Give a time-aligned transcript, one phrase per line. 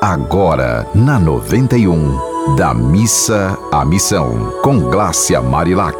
[0.00, 5.98] Agora, na 91, da missa à missão, com Glácia Marilac.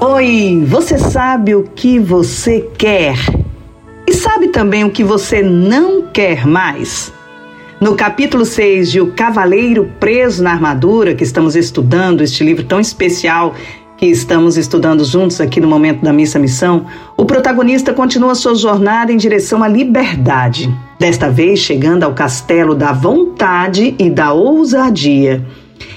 [0.00, 3.16] Oi, você sabe o que você quer?
[4.06, 7.12] E sabe também o que você não quer mais?
[7.78, 12.80] No capítulo 6 de O Cavaleiro Preso na Armadura, que estamos estudando, este livro tão
[12.80, 13.54] especial
[13.98, 19.12] que estamos estudando juntos aqui no momento da Missa Missão, o protagonista continua sua jornada
[19.12, 20.74] em direção à liberdade.
[21.04, 25.44] Desta vez chegando ao castelo da vontade e da ousadia.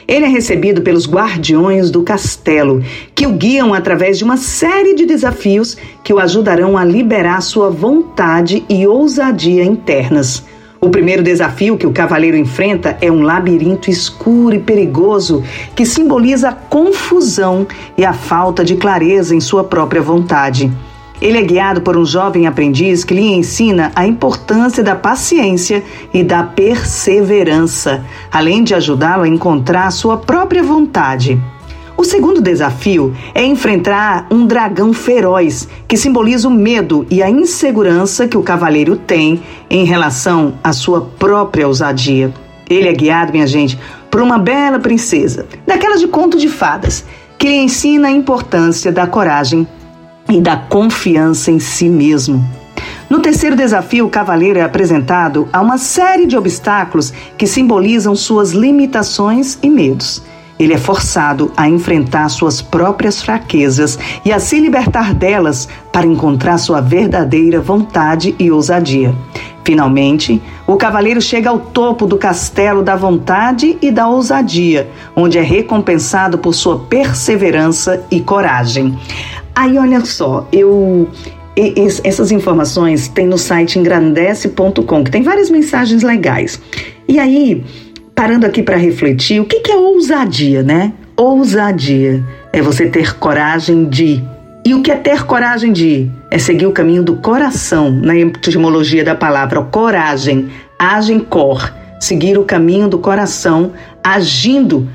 [0.06, 2.84] Ele é recebido pelos guardiões do castelo,
[3.16, 7.70] que o guiam através de uma série de desafios que o ajudarão a liberar sua
[7.70, 10.44] vontade e ousadia internas.
[10.82, 15.42] O primeiro desafio que o cavaleiro enfrenta é um labirinto escuro e perigoso
[15.74, 17.66] que simboliza a confusão
[17.98, 20.70] e a falta de clareza em sua própria vontade.
[21.22, 26.24] Ele é guiado por um jovem aprendiz que lhe ensina a importância da paciência e
[26.24, 31.40] da perseverança, além de ajudá-lo a encontrar sua própria vontade.
[31.98, 38.28] O segundo desafio é enfrentar um dragão feroz, que simboliza o medo e a insegurança
[38.28, 42.32] que o cavaleiro tem em relação à sua própria ousadia.
[42.70, 43.80] Ele é guiado, minha gente,
[44.12, 47.04] por uma bela princesa, daquelas de conto de fadas,
[47.40, 49.68] que lhe ensina a importância da coragem
[50.30, 52.44] e da confiança em si mesmo.
[53.10, 58.52] No terceiro desafio, o cavaleiro é apresentado a uma série de obstáculos que simbolizam suas
[58.52, 60.22] limitações e medos.
[60.60, 66.58] Ele é forçado a enfrentar suas próprias fraquezas e a se libertar delas para encontrar
[66.58, 69.14] sua verdadeira vontade e ousadia.
[69.64, 75.42] Finalmente, o cavaleiro chega ao topo do castelo da vontade e da ousadia, onde é
[75.42, 78.98] recompensado por sua perseverança e coragem.
[79.58, 81.10] Aí, olha só, eu
[82.04, 86.62] essas informações tem no site engrandece.com, que tem várias mensagens legais.
[87.08, 87.66] E aí,
[88.14, 90.94] parando aqui para refletir, o que, que é ousadia, né?
[91.16, 92.24] Ousadia
[92.54, 94.24] é você ter coragem de.
[94.64, 96.08] E o que é ter coragem de?
[96.30, 102.44] É seguir o caminho do coração, na etimologia da palavra coragem, agem cor, seguir o
[102.44, 103.72] caminho do coração,
[104.04, 104.88] agindo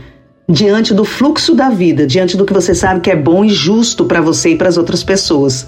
[0.52, 4.04] diante do fluxo da vida, diante do que você sabe que é bom e justo
[4.04, 5.66] para você e para as outras pessoas.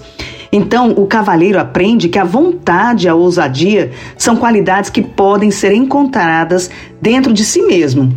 [0.51, 5.73] Então, o cavaleiro aprende que a vontade e a ousadia são qualidades que podem ser
[5.73, 6.69] encontradas
[7.01, 8.15] dentro de si mesmo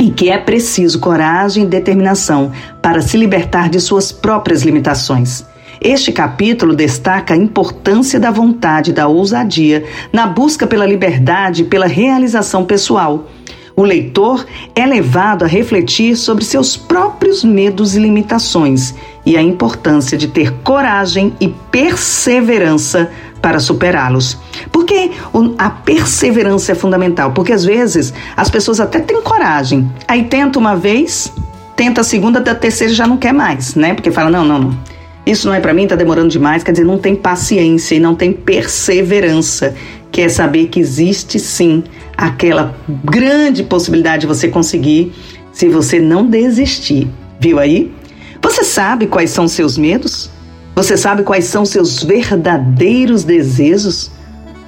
[0.00, 2.50] e que é preciso coragem e determinação
[2.82, 5.46] para se libertar de suas próprias limitações.
[5.80, 11.66] Este capítulo destaca a importância da vontade e da ousadia na busca pela liberdade e
[11.66, 13.28] pela realização pessoal.
[13.74, 18.94] O leitor é levado a refletir sobre seus próprios medos e limitações
[19.24, 23.10] e a importância de ter coragem e perseverança
[23.40, 24.38] para superá-los.
[24.70, 25.10] Porque
[25.58, 30.76] a perseverança é fundamental, porque às vezes as pessoas até têm coragem, aí tenta uma
[30.76, 31.32] vez,
[31.74, 33.94] tenta a segunda, da terceira já não quer mais, né?
[33.94, 34.78] Porque fala: não, não, não.
[35.24, 38.14] Isso não é para mim, tá demorando demais, quer dizer, não tem paciência e não
[38.14, 39.74] tem perseverança.
[40.10, 41.84] Quer saber que existe sim
[42.16, 45.12] aquela grande possibilidade de você conseguir
[45.52, 47.08] se você não desistir.
[47.40, 47.92] Viu aí?
[48.40, 50.30] Você sabe quais são seus medos?
[50.74, 54.10] Você sabe quais são seus verdadeiros desejos?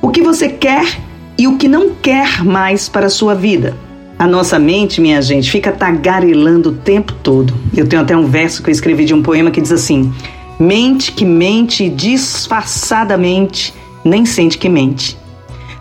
[0.03, 1.01] O que você quer
[1.39, 3.75] e o que não quer mais para a sua vida?
[4.19, 7.55] A nossa mente, minha gente, fica tagarelando o tempo todo.
[7.77, 10.13] Eu tenho até um verso que eu escrevi de um poema que diz assim:
[10.59, 13.75] Mente que mente disfarçadamente,
[14.05, 15.19] nem sente que mente.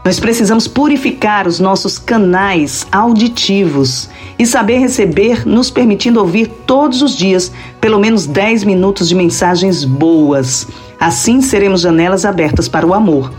[0.03, 7.16] Nós precisamos purificar os nossos canais auditivos e saber receber, nos permitindo ouvir todos os
[7.16, 10.68] dias pelo menos 10 minutos de mensagens boas.
[11.00, 13.31] Assim seremos janelas abertas para o amor.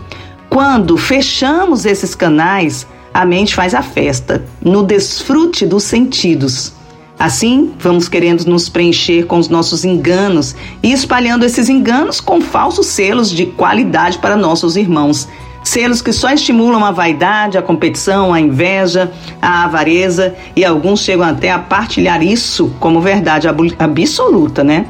[0.49, 6.73] Quando fechamos esses canais, a mente faz a festa, no desfrute dos sentidos.
[7.17, 12.87] Assim, vamos querendo nos preencher com os nossos enganos e espalhando esses enganos com falsos
[12.87, 15.27] selos de qualidade para nossos irmãos
[15.65, 19.11] selos que só estimulam a vaidade, a competição, a inveja,
[19.41, 24.85] a avareza e alguns chegam até a partilhar isso como verdade absoluta, né?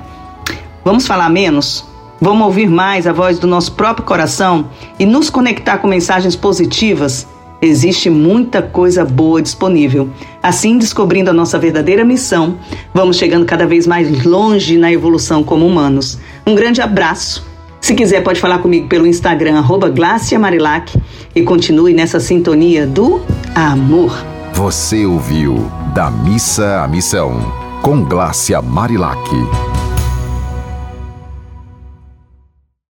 [0.84, 1.86] Vamos falar menos?
[2.22, 4.70] Vamos ouvir mais a voz do nosso próprio coração
[5.00, 7.28] e nos conectar com mensagens positivas?
[7.62, 10.10] Existe muita coisa boa disponível.
[10.44, 12.58] Assim, descobrindo a nossa verdadeira missão,
[12.94, 16.20] vamos chegando cada vez mais longe na evolução como humanos.
[16.46, 17.55] Um grande abraço
[17.86, 19.94] se quiser, pode falar comigo pelo Instagram, arroba
[20.40, 21.00] Marilac,
[21.36, 23.22] e continue nessa sintonia do
[23.54, 24.26] amor.
[24.54, 27.40] Você ouviu Da Missa à Missão,
[27.84, 29.30] com Glácia Marilac.